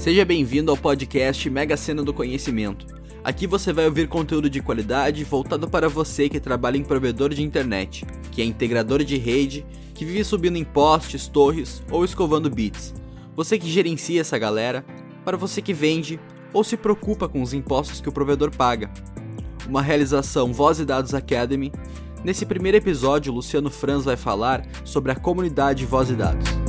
[0.00, 2.86] Seja bem-vindo ao podcast Mega Sena do Conhecimento.
[3.22, 7.42] Aqui você vai ouvir conteúdo de qualidade voltado para você que trabalha em provedor de
[7.42, 12.94] internet, que é integrador de rede, que vive subindo em postes, torres ou escovando bits.
[13.36, 14.86] Você que gerencia essa galera,
[15.22, 16.18] para você que vende
[16.50, 18.90] ou se preocupa com os impostos que o provedor paga.
[19.68, 21.70] Uma realização Voz e Dados Academy.
[22.24, 26.59] Nesse primeiro episódio, Luciano Franz vai falar sobre a comunidade Voz e Dados.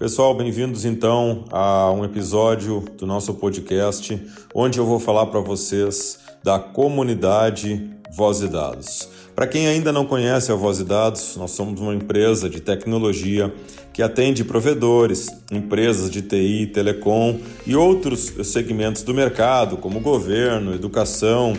[0.00, 4.18] Pessoal, bem-vindos então a um episódio do nosso podcast,
[4.54, 9.10] onde eu vou falar para vocês da comunidade Voz e Dados.
[9.34, 13.52] Para quem ainda não conhece a Voz e Dados, nós somos uma empresa de tecnologia
[13.92, 21.52] que atende provedores, empresas de TI, telecom e outros segmentos do mercado, como governo, educação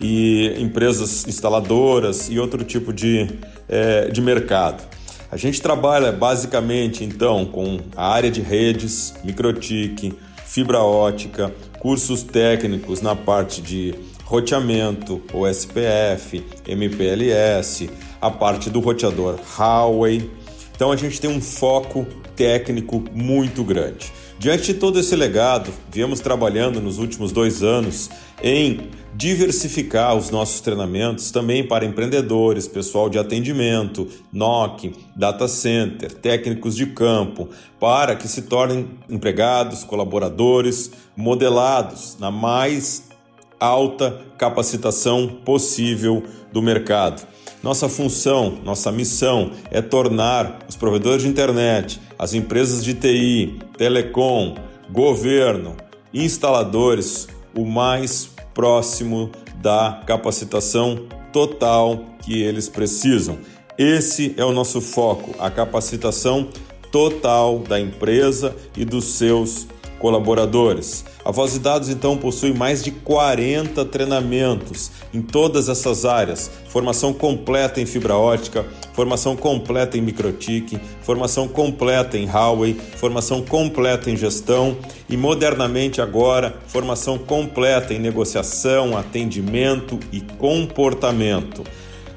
[0.00, 3.28] e empresas instaladoras e outro tipo de,
[3.68, 4.82] é, de mercado.
[5.32, 10.12] A gente trabalha basicamente então com a área de redes, microtik,
[10.44, 13.94] fibra ótica, cursos técnicos na parte de
[14.26, 17.88] roteamento, OSPF, MPLS,
[18.20, 20.30] a parte do roteador Huawei.
[20.76, 24.12] Então a gente tem um foco técnico muito grande.
[24.42, 28.10] Diante de todo esse legado, viemos trabalhando nos últimos dois anos
[28.42, 36.74] em diversificar os nossos treinamentos também para empreendedores, pessoal de atendimento, NOC, data center, técnicos
[36.74, 43.10] de campo, para que se tornem empregados, colaboradores, modelados na mais
[43.60, 47.24] alta capacitação possível do mercado.
[47.62, 54.54] Nossa função, nossa missão é tornar os provedores de internet, as empresas de TI, telecom,
[54.92, 55.76] governo,
[56.14, 63.38] instaladores o mais próximo da capacitação total que eles precisam.
[63.76, 66.48] Esse é o nosso foco, a capacitação
[66.92, 69.66] total da empresa e dos seus
[70.02, 71.04] colaboradores.
[71.24, 77.14] A Voz de Dados então possui mais de 40 treinamentos em todas essas áreas: formação
[77.14, 84.16] completa em fibra ótica, formação completa em microtik, formação completa em Huawei, formação completa em
[84.16, 84.76] gestão
[85.08, 91.62] e modernamente agora formação completa em negociação, atendimento e comportamento.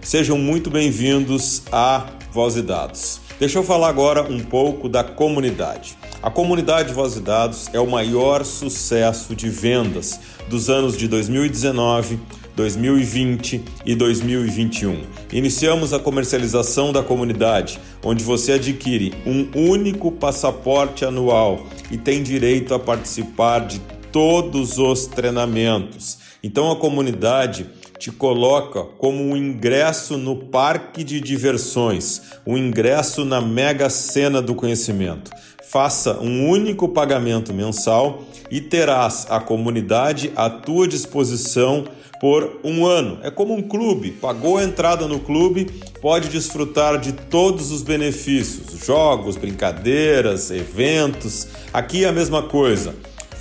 [0.01, 3.21] Sejam muito bem-vindos à Voz de Dados.
[3.39, 5.97] Deixa eu falar agora um pouco da comunidade.
[6.25, 10.19] A comunidade Voz e Dados é o maior sucesso de vendas
[10.49, 12.19] dos anos de 2019,
[12.55, 15.03] 2020 e 2021.
[15.31, 22.73] Iniciamos a comercialização da comunidade, onde você adquire um único passaporte anual e tem direito
[22.73, 23.79] a participar de
[24.11, 26.17] todos os treinamentos.
[26.41, 27.69] Então a comunidade
[28.05, 34.53] te coloca como um ingresso no parque de diversões, um ingresso na mega cena do
[34.53, 35.31] conhecimento
[35.67, 41.85] faça um único pagamento mensal e terás a comunidade à tua disposição
[42.21, 43.19] por um ano.
[43.23, 45.65] É como um clube, pagou a entrada no clube,
[45.99, 51.47] pode desfrutar de todos os benefícios, jogos, brincadeiras, eventos.
[51.73, 52.95] Aqui é a mesma coisa.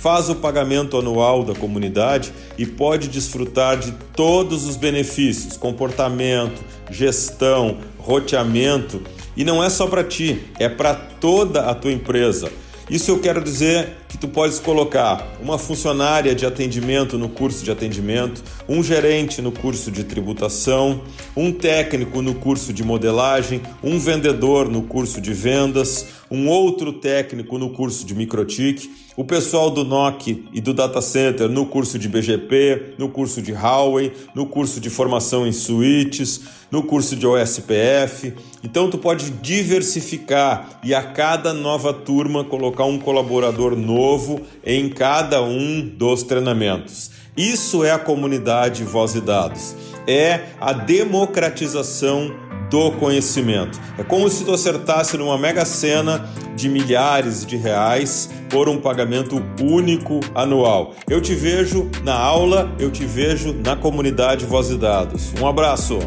[0.05, 7.79] Faz o pagamento anual da comunidade e pode desfrutar de todos os benefícios, comportamento, gestão,
[7.97, 9.01] roteamento
[9.35, 12.51] e não é só para ti, é para toda a tua empresa.
[12.87, 17.71] Isso eu quero dizer que tu podes colocar uma funcionária de atendimento no curso de
[17.71, 21.01] atendimento, um gerente no curso de tributação,
[21.35, 27.57] um técnico no curso de modelagem, um vendedor no curso de vendas, um outro técnico
[27.57, 28.87] no curso de microtik,
[29.17, 33.53] o pessoal do NOC e do Data Center no curso de BGP, no curso de
[33.53, 38.33] Huawei, no curso de formação em switches, no curso de OSPF.
[38.63, 45.41] Então tu pode diversificar e a cada nova turma colocar um colaborador novo em cada
[45.41, 47.11] um dos treinamentos.
[47.37, 49.75] Isso é a comunidade Voz e Dados.
[50.07, 52.33] É a democratização
[52.69, 53.79] do conhecimento.
[53.97, 59.41] É como se tu acertasse numa mega cena de milhares de reais por um pagamento
[59.61, 60.93] único anual.
[61.07, 65.33] Eu te vejo na aula, eu te vejo na comunidade Voz e Dados.
[65.41, 65.99] Um abraço!